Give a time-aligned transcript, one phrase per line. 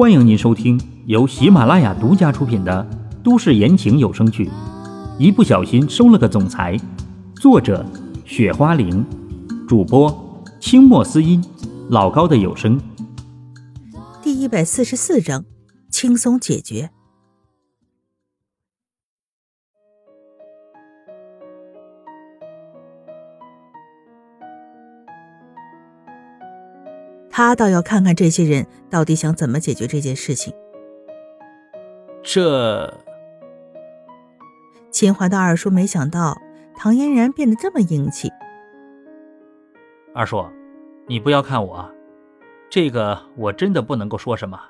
[0.00, 2.88] 欢迎您收听由喜马拉雅独家出品的
[3.22, 4.46] 都市言情有声剧
[5.18, 6.74] 《一不小心收了个总裁》，
[7.38, 7.84] 作者：
[8.24, 9.04] 雪花玲，
[9.68, 11.44] 主播：清墨思音，
[11.90, 12.80] 老高的有声。
[14.22, 15.44] 第一百四十四章，
[15.90, 16.88] 轻松解决。
[27.42, 30.52] 他倒要看看这些人到底想怎么解决这件事情。
[32.22, 32.92] 这，
[34.90, 36.36] 秦淮的二叔没想到
[36.76, 38.30] 唐嫣然变得这么硬气。
[40.14, 40.44] 二叔，
[41.06, 41.90] 你不要看我，
[42.68, 44.60] 这个我真的不能够说什么。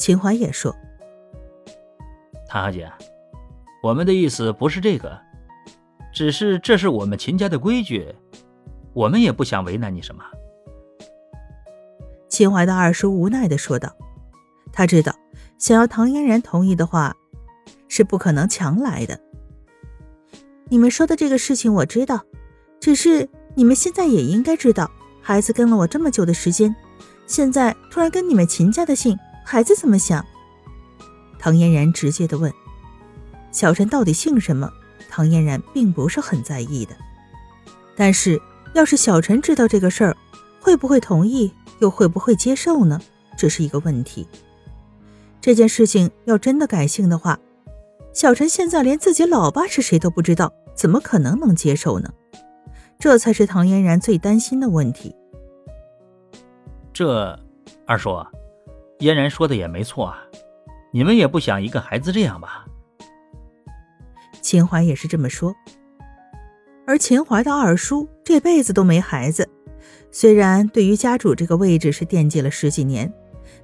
[0.00, 0.74] 秦淮也说
[2.50, 2.90] ：“唐小姐，
[3.84, 5.16] 我们的意思不是这个，
[6.12, 8.12] 只是这是我们秦家的规矩，
[8.92, 10.24] 我们也不想为难你什么。”
[12.36, 13.90] 秦淮的二叔无奈的说道
[14.70, 15.16] ：“他知道，
[15.56, 17.16] 想要唐嫣然同意的话，
[17.88, 19.18] 是不可能强来的。
[20.68, 22.20] 你们说的这个事情我知道，
[22.78, 24.90] 只是你们现在也应该知道，
[25.22, 26.76] 孩子跟了我这么久的时间，
[27.26, 30.22] 现在突然跟你们秦家的姓，孩子怎么想？”
[31.40, 32.52] 唐嫣然直接的问
[33.50, 34.70] ：“小陈到底姓什么？”
[35.08, 36.94] 唐嫣然并不是很在意的，
[37.96, 38.38] 但是
[38.74, 40.14] 要是小陈知道这个事儿，
[40.60, 41.50] 会不会同意？
[41.80, 43.00] 又会不会接受呢？
[43.36, 44.26] 这是一个问题。
[45.40, 47.38] 这件事情要真的改姓的话，
[48.12, 52.12] 小陈现在连自己老爸是谁都不知道，怎么可能能接受呢？
[52.98, 55.14] 这才是唐嫣然最担心的问题。
[56.92, 57.38] 这
[57.86, 58.10] 二叔，
[59.00, 60.18] 嫣然说的也没错啊，
[60.92, 62.64] 你们也不想一个孩子这样吧？
[64.40, 65.54] 秦淮也是这么说，
[66.86, 69.46] 而秦淮的二叔这辈子都没孩子。
[70.18, 73.12] 虽然对于家主这个位置是惦记了十几年，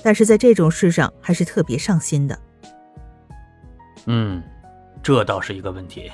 [0.00, 2.38] 但是在这种事上还是特别上心的。
[4.04, 4.40] 嗯，
[5.02, 6.08] 这倒是一个问题。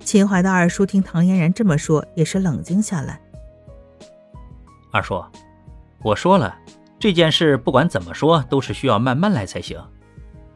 [0.00, 3.20] 秦淮的二叔听唐嫣然这么说，也是冷静下来。
[4.90, 5.24] 二叔，
[6.02, 6.52] 我说了，
[6.98, 9.80] 这件事不管怎么说都是需要慢慢来才行，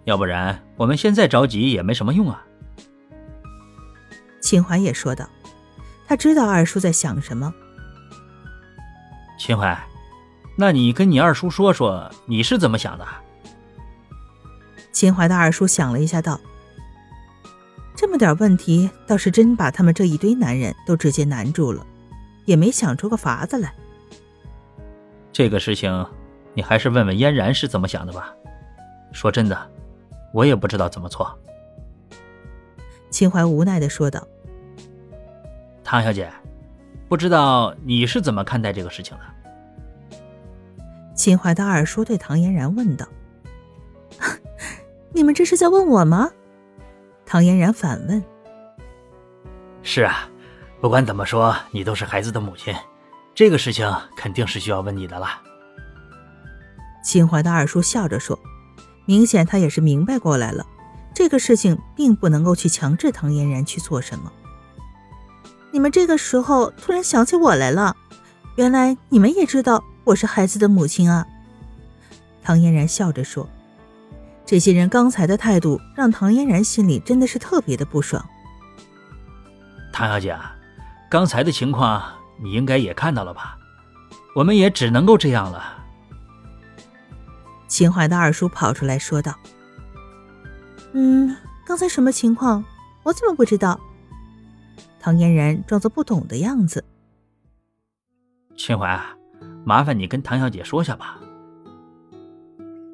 [0.03, 2.45] 要不然我们现在着急也没什么用啊。
[4.41, 5.31] 秦淮也说道，
[6.09, 7.55] 他知道二叔在想什么。
[9.45, 9.79] 秦淮，
[10.57, 13.07] 那你跟你二叔说说你是怎么想的？
[14.91, 16.41] 秦淮的二叔想了一下，道
[17.95, 21.87] ：“这么点问题，倒是真把他们这一堆男人都直接难住了，
[22.47, 23.71] 也没想出个法子来。
[25.31, 26.07] 这个事情，
[26.55, 28.35] 你还是问问嫣然是怎么想的吧。
[29.13, 29.71] 说真的，
[30.33, 31.39] 我也不知道怎么错。”
[33.13, 34.27] 秦淮无奈的说道
[35.85, 36.33] ：“唐小姐。”
[37.07, 39.25] 不知道你是怎么看待这个事情的？
[41.15, 43.07] 秦淮的二叔对唐嫣然问道
[45.15, 46.31] ：“你们这是在问我吗？”
[47.25, 48.23] 唐嫣然反问
[49.83, 50.29] ：“是啊，
[50.81, 52.75] 不管怎么说，你都是孩子的母亲，
[53.35, 55.29] 这个事情肯定是需要问你的了。”
[57.05, 58.39] 秦淮的二叔笑着说
[59.07, 60.67] ：“明显他也是明白过来了，
[61.15, 64.33] 这个事情并不能够去强制唐嫣然去做什么。”
[65.71, 67.97] 你们这个时候突然想起我来了，
[68.57, 71.27] 原来你们也知道我是孩子的母亲啊。
[72.43, 73.49] 唐嫣然笑着说
[74.45, 78.25] ：“这些人刚才的态度让唐嫣然心里真的是特别的不爽。”
[79.93, 80.39] 唐小姐，
[81.11, 82.03] 刚才的情况
[82.43, 83.57] 你应该也看到了吧？
[84.35, 85.85] 我们也只能够这样了。
[87.67, 89.35] 秦淮的二叔跑出来说道
[90.93, 91.35] ：“嗯，
[91.65, 92.63] 刚才什么情况？
[93.05, 93.81] 我怎么不知道？”
[95.01, 96.85] 唐嫣然装作不懂的样子。
[98.57, 99.01] 秦淮，
[99.65, 101.19] 麻烦你跟唐小姐说下吧。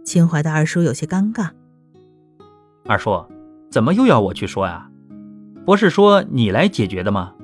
[0.05, 1.51] 秦淮的二叔有些尴尬。
[2.85, 3.25] 二叔，
[3.71, 4.91] 怎么又要我去说呀？
[5.67, 7.35] 不是说你来解决的吗？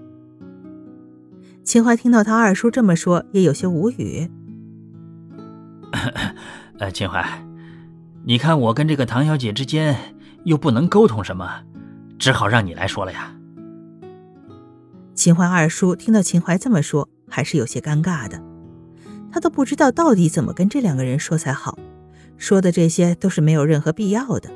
[1.62, 4.30] 秦淮听到他二叔这么说，也有些无语。
[6.78, 7.24] 呃，秦淮，
[8.24, 9.96] 你看我跟这个唐小姐之间
[10.44, 11.62] 又不能沟通什么，
[12.18, 13.32] 只好让你来说了呀。
[15.14, 18.42] 秦淮二叔听到秦淮这么说，还是有些尴尬的。
[19.32, 21.78] 他都不知道到底怎么跟这两个人说才好，
[22.36, 24.50] 说的这些都是没有任何必要的。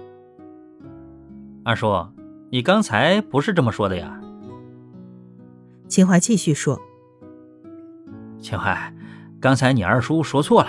[1.64, 2.06] 二叔，
[2.50, 4.20] 你刚才不是这么说的呀？
[5.88, 6.80] 秦淮继续说
[8.40, 8.94] ：“秦淮，
[9.40, 10.68] 刚才你二叔说错了。”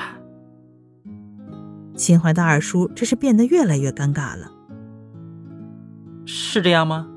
[1.96, 4.52] 秦淮的二叔这是变得越来越尴尬了。
[6.26, 7.08] 是这样吗？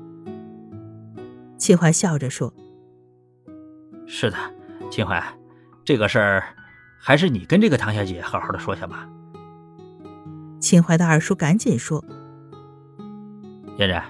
[1.57, 2.53] 秦淮笑着说。
[4.05, 4.37] 是的，
[4.91, 5.23] 秦淮，
[5.83, 6.43] 这个事儿
[7.07, 9.07] 还是你跟这个唐小姐好好的说下吧。
[10.59, 12.03] 秦淮的二叔赶紧说
[13.77, 14.03] ：“嫣然，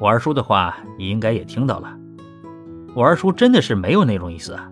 [0.00, 1.96] 我二叔的话你应该也听到了，
[2.96, 4.68] 我二叔真的是没有那种意思啊。”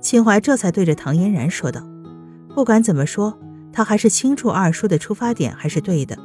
[0.00, 1.80] 秦淮这才对着唐嫣然说道
[2.54, 3.36] ：“不管怎么说，
[3.72, 6.16] 他还是清楚二叔的出发点还是对的，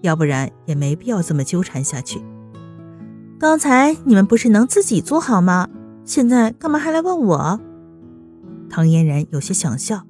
[0.00, 2.20] 要不然也没必要这么纠缠下去。
[3.38, 5.68] 刚才你们不是能自己做好吗？
[6.04, 7.60] 现在干嘛还来问我？”
[8.70, 10.06] 唐嫣然有些想笑，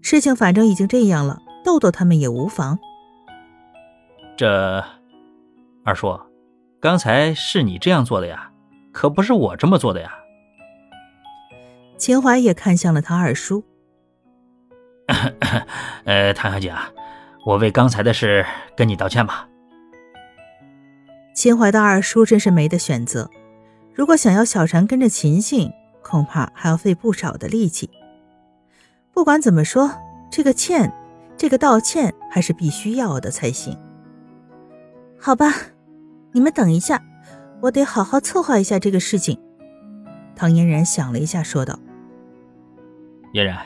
[0.00, 1.42] 事情反正已经这样了。
[1.64, 2.78] 逗逗他们也无妨。
[4.36, 4.84] 这
[5.84, 6.18] 二叔，
[6.80, 8.50] 刚才是你这样做的呀，
[8.92, 10.12] 可不是我这么做的呀。
[11.96, 13.64] 秦淮也看向了他二叔。
[16.04, 16.90] 呃，唐小姐啊，
[17.46, 18.44] 我为刚才的事
[18.76, 19.48] 跟你道歉吧。
[21.34, 23.30] 秦淮的二叔真是没得选择，
[23.94, 25.70] 如果想要小婵跟着秦信，
[26.04, 27.90] 恐怕还要费不少的力气。
[29.12, 29.90] 不管怎么说，
[30.30, 30.92] 这个歉。
[31.36, 33.76] 这个道歉还是必须要的才行。
[35.18, 35.52] 好吧，
[36.30, 37.02] 你们等一下，
[37.60, 39.36] 我得好好策划一下这个事情。
[40.36, 41.76] 唐嫣然想了一下，说道
[43.34, 43.58] ：“嫣然，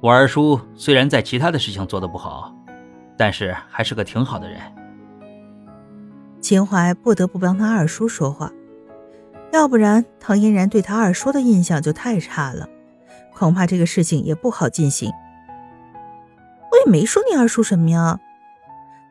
[0.00, 2.54] 我二叔虽然在其他的事情做得不好，
[3.18, 4.60] 但是还是个挺好的人。”
[6.40, 8.52] 秦淮不得不帮他二叔说话，
[9.54, 12.68] 要不然唐嫣然对他二叔的印象就太差了，
[13.32, 15.12] 恐怕这个事情也不好进行。
[16.72, 18.18] 我也没说你二叔什么呀，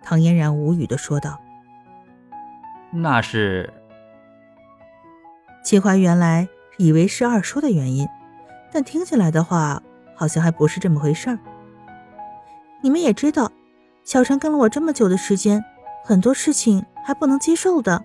[0.02, 1.40] 唐嫣然无语的说道。
[2.92, 3.74] 那是
[5.64, 8.06] 齐怀原来以为是二叔的原因，
[8.72, 9.82] 但听起来的话，
[10.14, 11.40] 好像还不是这么回事儿。
[12.82, 13.50] 你们也知道，
[14.04, 15.64] 小陈跟了我这么久的时间，
[16.04, 18.04] 很多事情还不能接受的。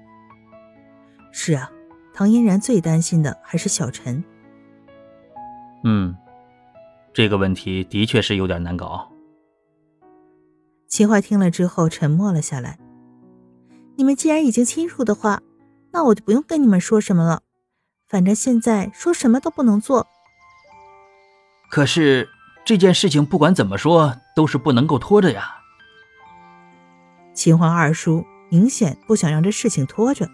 [1.32, 1.68] 是啊，
[2.18, 4.24] 唐嫣然最担心的还是小陈。
[5.84, 6.16] 嗯，
[7.14, 9.08] 这个问题的确是有点难搞。
[10.88, 12.76] 秦淮听了之后沉默了下来。
[13.94, 15.40] 你们既然已经亲属的话，
[15.92, 17.42] 那我就不用跟你们说什么了。
[18.08, 20.04] 反正现在说什么都不能做。
[21.70, 22.28] 可是
[22.64, 25.54] 这件事情不管怎么说都是不能够拖着呀。
[27.32, 30.28] 秦淮二叔明显不想让这事情拖着。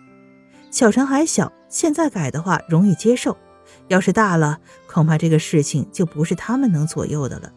[0.75, 3.37] 小陈还小，现在改的话容易接受，
[3.87, 7.53] 要是大了，恐怕这个事情就不是他们能左右的了。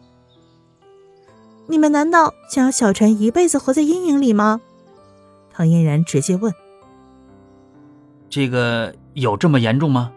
[1.66, 4.60] 你们难道想要小陈一辈子活在阴影里吗？
[5.50, 6.54] 唐嫣然直接问。
[8.30, 10.12] 这个有这么严重吗？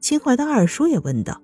[0.00, 1.42] 秦淮的二叔也问道。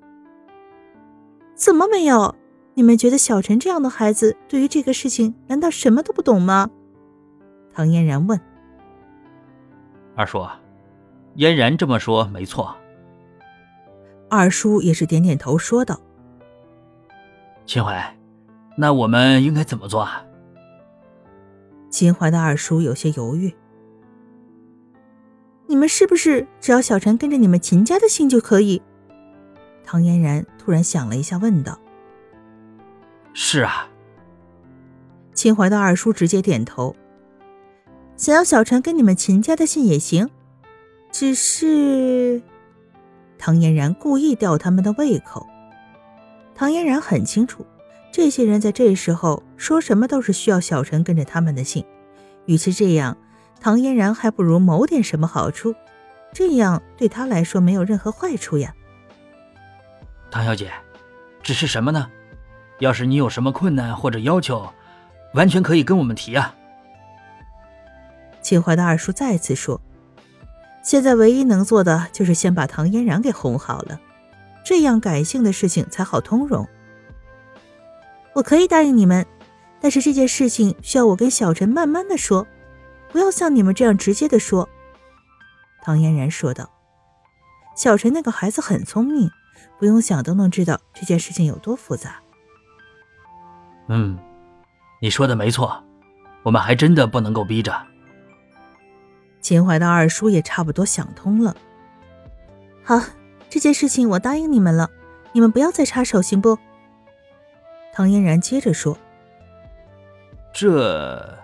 [1.54, 2.34] 怎么没有？
[2.72, 6.70] 你们觉得小陈这样的孩子对于这个事情难道什么都不懂吗？
[7.74, 8.40] 唐嫣然问。
[10.14, 10.46] 二叔，
[11.34, 12.76] 嫣然这么说没错。
[14.28, 16.00] 二叔也是点点头说道。
[17.66, 18.16] 秦淮。
[18.76, 20.24] 那我们应该怎么做啊？
[21.90, 23.54] 秦淮的二叔有些犹豫。
[25.66, 28.80] 你们是不是只要小陈跟着你们秦家的姓就可以？
[29.84, 31.78] 唐嫣然突然想了一下，问道
[33.34, 33.86] ：“是啊。”
[35.34, 36.96] 秦淮的二叔直接点头。
[38.22, 40.30] 想要小陈跟你们秦家的姓也行，
[41.10, 42.40] 只是……
[43.36, 45.44] 唐嫣然故意吊他们的胃口。
[46.54, 47.66] 唐嫣然很清楚。
[48.12, 51.84] 这些人在这时候说什么都是需要小陈跟着他们的姓，
[52.46, 53.16] 与其这样，
[53.60, 55.74] 唐嫣然还不如谋点什么好处，
[56.32, 58.72] 这样对他来说没有任何坏处呀。
[60.30, 60.70] 唐小姐，
[61.42, 62.08] 只是什么呢？
[62.78, 64.72] 要是你有什么困难或者要求，
[65.34, 66.54] 完全可以跟我们提啊。
[68.42, 69.80] 秦淮的二叔再次说
[70.82, 74.00] ：“现在唯一能做的就是先把唐嫣然给哄好了，
[74.64, 76.68] 这样改姓的事情才好通融。”
[78.34, 79.24] 我可以答应你们，
[79.80, 82.46] 但是这件事情需要我跟小陈慢慢的说，
[83.10, 84.68] 不要像你们这样直接的说。”
[85.82, 86.68] 唐嫣然说道。
[87.76, 89.30] “小陈那个孩子很聪明，
[89.78, 92.16] 不用想都能知道这件事情有多复杂。
[93.88, 94.18] ”“嗯，
[95.00, 95.82] 你说的没错，
[96.42, 97.72] 我们还真的不能够逼着。”
[99.42, 101.54] 秦淮的二叔也差不多想通了。
[102.82, 102.98] “好，
[103.50, 104.88] 这件事情我答应你们了，
[105.32, 106.56] 你们不要再插手，行不？”
[107.92, 108.96] 唐嫣然接着说
[110.54, 111.38] ：“这……”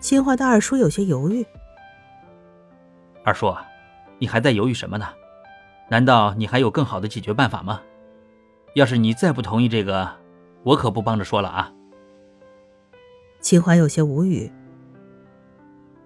[0.00, 1.46] 秦淮的二叔有些犹豫。
[3.22, 3.54] 二叔，
[4.18, 5.06] 你还在犹豫什么呢？
[5.88, 7.80] 难道你还有更好的解决办法吗？
[8.74, 10.16] 要是你再不同意这个，
[10.62, 11.72] 我可不帮着说了啊！
[13.40, 14.50] 秦淮有些无语。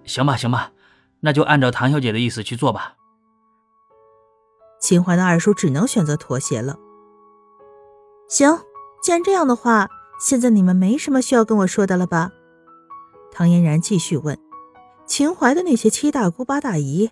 [0.09, 0.73] 行吧，行吧，
[1.21, 2.95] 那就按照唐小姐的意思去做吧。
[4.81, 6.77] 秦淮的二叔只能选择妥协了。
[8.29, 8.59] 行，
[9.03, 9.88] 既然这样的话，
[10.21, 12.31] 现在你们没什么需要跟我说的了吧？
[13.31, 14.38] 唐嫣然继续问。
[15.07, 17.11] 秦淮的那些七大姑八大姨，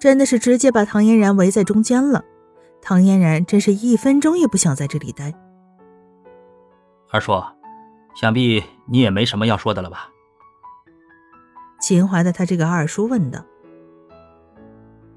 [0.00, 2.24] 真的是直接把唐嫣然围在中间了。
[2.80, 5.32] 唐嫣然真是一分钟也不想在这里待。
[7.10, 7.32] 二叔，
[8.14, 10.08] 想必你也没什么要说的了吧？
[11.82, 13.44] 秦淮的他这个二叔问道。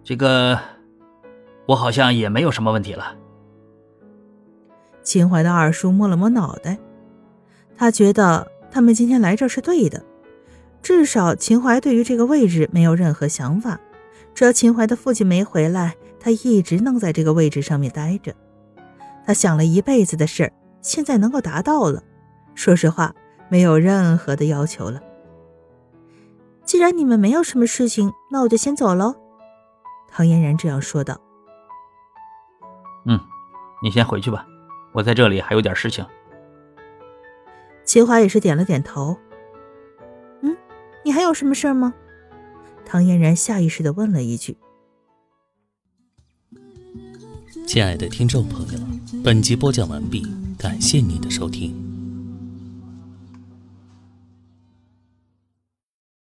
[0.04, 0.60] 这个，
[1.68, 3.16] 我好像也没有什么问题了。
[5.04, 6.80] 秦淮的二叔摸了摸脑袋，
[7.78, 10.04] 他觉得他们今天来这是对的。
[10.82, 13.80] 至少秦淮对于这个位置没有任何想法，
[14.34, 18.34] 只要秦淮的父亲没回来，他一直能在这个位置上面待着。
[19.24, 22.02] 他想了一辈子的事儿，现在能够达到了。
[22.56, 23.14] 说实话，
[23.50, 25.00] 没有任何的要求了。
[26.76, 29.16] 既然你们没有什么事情，那我就先走喽。
[30.10, 31.22] 唐嫣然这样说道。
[33.06, 33.18] 嗯，
[33.82, 34.46] 你先回去吧，
[34.92, 36.06] 我在这里还有点事情。
[37.86, 39.16] 齐华也是点了点头。
[40.42, 40.54] 嗯
[41.06, 41.94] 你还有什么事吗？
[42.84, 44.58] 唐嫣然下意识的问了一句。
[47.66, 48.80] 亲爱的听众朋友，
[49.24, 50.28] 本集播讲完毕，
[50.60, 51.85] 感谢您的收听。